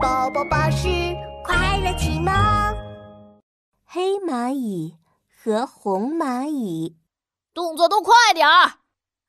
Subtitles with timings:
[0.00, 0.88] 宝宝巴士
[1.44, 2.32] 快乐启蒙。
[3.84, 4.96] 黑蚂蚁
[5.28, 6.96] 和红蚂蚁，
[7.52, 8.78] 动作都快点儿！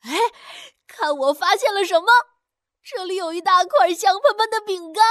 [0.01, 0.17] 哎，
[0.87, 2.07] 看我发现了什么？
[2.81, 5.03] 这里有一大块香喷喷的饼干！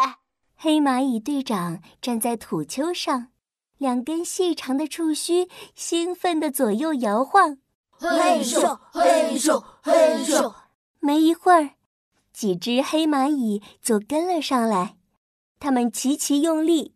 [0.00, 0.18] 哎，
[0.56, 3.28] 黑蚂蚁队长站在土丘上，
[3.78, 7.58] 两根细长的触须兴奋地左右摇晃。
[7.98, 10.52] 嘿咻嘿咻嘿咻！
[10.98, 11.70] 没一会儿，
[12.36, 14.96] 几只黑蚂蚁就跟了上来。
[15.58, 16.92] 它们齐齐用力，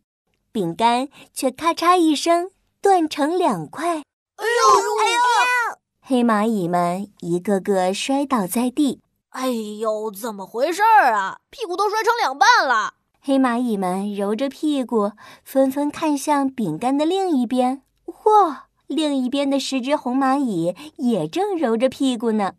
[0.51, 3.87] 饼干却咔嚓一声断成两块。
[3.87, 5.79] 哎呦哎呦！
[5.99, 9.01] 黑蚂蚁们一个个摔倒在地。
[9.29, 11.39] 哎呦，怎么回事儿啊？
[11.49, 12.93] 屁股都摔成两半了！
[13.19, 15.13] 黑蚂蚁们揉着屁股，
[15.43, 17.81] 纷纷看向饼干的另一边。
[18.05, 18.57] 嚯！
[18.85, 22.53] 另一边的十只红蚂蚁也正揉着屁股呢，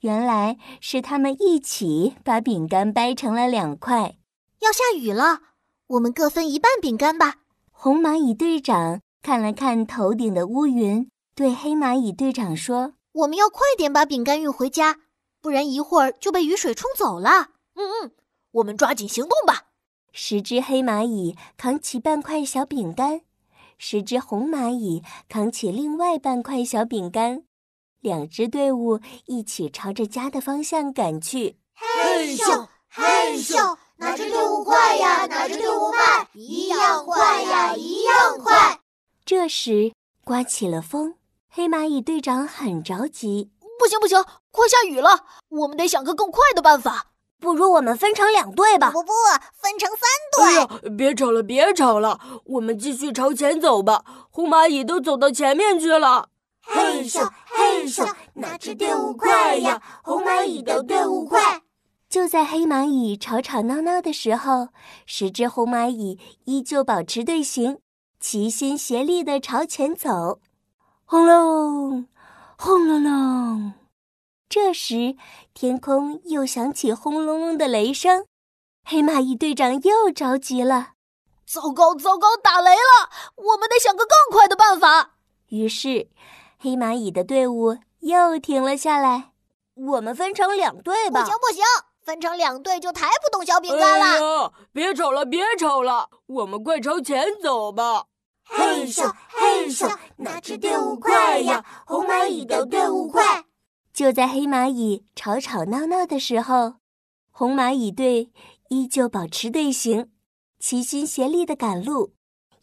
[0.00, 4.16] 原来是他们一起把饼干掰成了两块。
[4.60, 5.40] 要下雨了，
[5.88, 7.36] 我们各分一半饼干吧。
[7.70, 14.98] 红蚂蚁队长看了看头顶的乌云，对黑蚂蚁队长说：“我们要快点把饼干运回家，
[15.40, 18.12] 不然一会儿就被雨水冲走了。”嗯嗯，
[18.52, 19.68] 我们抓紧行动吧。
[20.12, 23.20] 十只黑蚂蚁扛起半块小饼干。
[23.76, 27.44] 十只红蚂蚁扛起另外半块小饼干，
[28.08, 31.58] 两支队伍一起朝着家的方向赶去。
[31.74, 35.26] 嘿咻嘿咻，哪支队伍快呀？
[35.26, 36.26] 哪支队伍慢？
[36.32, 38.80] 一样快呀，一样快。
[39.26, 39.92] 这时
[40.24, 41.16] 刮起了风，
[41.50, 43.50] 黑蚂蚁队长很着急。
[43.78, 47.08] 不行不行，快下雨了，我们得想个更快的办法。
[47.38, 48.90] 不如我们分成两队吧？
[48.90, 49.12] 不不，
[49.52, 50.44] 分成三队。
[50.46, 54.02] 哎呀，别吵了，别吵了，我们继续朝前走吧。
[54.30, 56.30] 红蚂蚁都走到前面去了。
[56.70, 59.82] 嘿咻嘿咻，哪支队伍快呀？
[60.02, 61.62] 红蚂蚁的队伍快。
[62.08, 64.68] 就在黑蚂蚁吵吵闹闹的时候，
[65.06, 67.78] 十只红蚂蚁依旧保持队形，
[68.20, 70.40] 齐心协力地朝前走。
[71.04, 72.06] 轰隆，
[72.58, 73.72] 轰隆隆。
[74.48, 75.16] 这时，
[75.54, 78.26] 天空又响起轰隆隆的雷声，
[78.84, 80.92] 黑蚂蚁队长又着急了。
[81.46, 83.10] 糟糕，糟糕，打雷了！
[83.36, 85.16] 我们得想个更快的办法。
[85.48, 86.08] 于是，
[86.58, 89.32] 黑蚂蚁的队伍又停了下来。
[89.74, 91.22] 我们分成两队吧？
[91.22, 91.62] 不行，不行，
[92.02, 94.46] 分成两队就抬不动小饼干了。
[94.46, 98.06] 哎，别吵了，别吵了，我们快朝前走吧。
[98.42, 101.64] 嘿咻嘿咻，哪支队伍快呀？
[101.86, 103.44] 红蚂蚁的队伍快。
[103.92, 106.74] 就在黑蚂蚁吵吵闹闹的时候，
[107.30, 108.32] 红蚂蚁队
[108.70, 110.10] 依旧保持队形，
[110.58, 112.14] 齐心协力的赶路，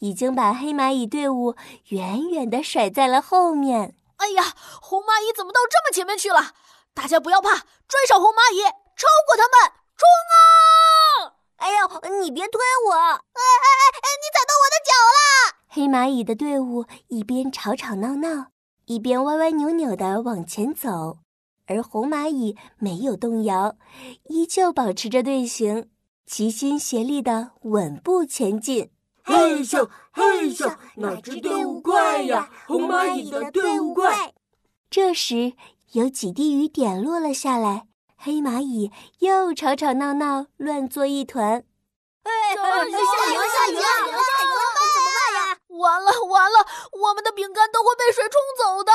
[0.06, 1.56] 已经把黑蚂蚁队伍
[1.88, 3.96] 远远的甩在了后面。
[4.18, 6.54] 哎呀，红蚂蚁怎么到这么前面去了？
[6.94, 8.62] 大家不要怕，追上红蚂蚁，
[8.96, 11.34] 超过他们，冲啊！
[11.58, 12.94] 哎呦，你别推我！
[12.94, 13.68] 哎哎
[14.04, 15.58] 哎，你踩到我的脚了！
[15.68, 18.52] 黑蚂蚁的队伍一边吵吵闹闹，
[18.86, 21.18] 一边歪歪扭扭的往前走。
[21.66, 23.76] 而红蚂蚁没有动摇，
[24.26, 25.90] 依旧保持着队形，
[26.28, 28.92] 齐心协力的稳步前进。
[29.26, 32.48] 嘿咻嘿咻，哪支队伍快呀？
[32.68, 34.32] 红蚂蚁的队伍快。
[34.92, 35.54] 这时，
[35.94, 41.64] 有几滴雨点落了下来，黑蚂蚁又吵吵闹闹，乱作一团。
[42.22, 42.98] 哎，下雨了！
[42.98, 43.44] 下雨了！
[43.48, 43.82] 下雨了！
[44.38, 45.58] 怎么办呀？
[45.70, 48.92] 完了完了，我们的饼干都会被水冲走的。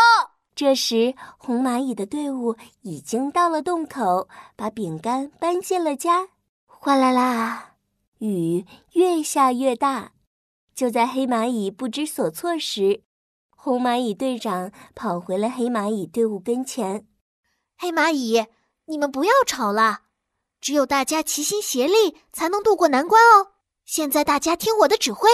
[0.54, 6.28] 这时，红蚂蚁的队伍已经到了洞口，把饼干搬进了家。
[6.66, 7.74] 哗啦啦，
[8.18, 10.12] 雨越下越大。
[10.80, 13.02] 就在黑蚂蚁不知所措时，
[13.50, 17.06] 红蚂蚁队长跑回了黑蚂蚁队伍跟前。
[17.76, 18.46] 黑蚂蚁，
[18.86, 20.04] 你们不要吵了，
[20.58, 23.52] 只有大家齐心协力，才能渡过难关哦。
[23.84, 25.28] 现在大家听我的指挥。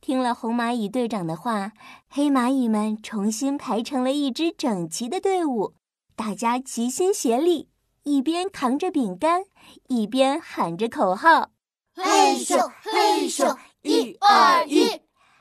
[0.00, 1.72] 听了红蚂蚁队长的话，
[2.08, 5.74] 黑蚂蚁们重新排成了一支整齐的队伍。
[6.14, 7.68] 大家齐心协力，
[8.04, 9.44] 一边扛着饼干，
[9.88, 11.50] 一边喊着口号
[11.92, 14.88] ：“嘿咻嘿咻，一二一！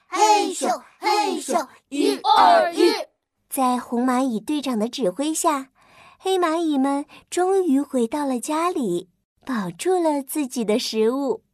[0.08, 2.92] 嘿咻嘿咻，一二一！”
[3.50, 5.70] 在红蚂蚁队长的指挥下，
[6.20, 9.10] 黑蚂蚁们终于回到了家里，
[9.46, 11.45] 保住了自己的食物。